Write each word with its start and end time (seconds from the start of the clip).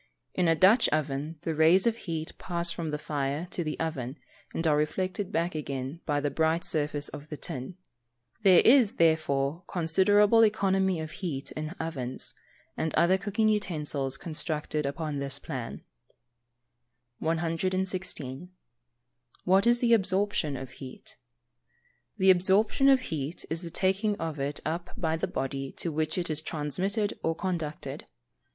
In 0.33 0.47
a 0.47 0.55
Dutch 0.55 0.89
oven 0.89 1.37
the 1.41 1.53
rays 1.53 1.85
of 1.85 1.95
heat 1.95 2.31
pass 2.39 2.71
from 2.71 2.89
the 2.89 2.97
fire 2.97 3.47
to 3.51 3.63
the 3.63 3.79
oven, 3.79 4.17
and 4.51 4.65
are 4.65 4.75
reflected 4.75 5.31
back 5.31 5.53
again 5.53 6.01
by 6.07 6.19
the 6.19 6.31
bright 6.31 6.63
surface 6.63 7.07
of 7.09 7.29
the 7.29 7.37
tin. 7.37 7.77
There 8.41 8.61
is, 8.65 8.95
therefore, 8.95 9.63
considerable 9.67 10.41
economy 10.43 10.99
of 11.01 11.11
heat 11.11 11.51
in 11.51 11.69
ovens, 11.79 12.33
and 12.75 12.95
other 12.95 13.19
cooking 13.19 13.47
utensils 13.47 14.17
constructed 14.17 14.87
upon 14.87 15.19
this 15.19 15.37
plan. 15.37 15.83
116. 17.19 18.49
What 19.43 19.67
is 19.67 19.81
the 19.81 19.93
Absorption 19.93 20.57
of 20.57 20.71
heat? 20.71 21.15
The 22.17 22.31
absorption 22.31 22.89
of 22.89 23.01
heat 23.01 23.45
is 23.51 23.61
the 23.61 23.69
taking 23.69 24.15
of 24.15 24.39
it 24.39 24.61
up 24.65 24.95
by 24.99 25.15
the 25.15 25.27
body 25.27 25.71
to 25.73 25.91
which 25.91 26.17
it 26.17 26.31
is 26.31 26.41
transmitted 26.41 27.19
or 27.21 27.35
conducted. 27.35 28.07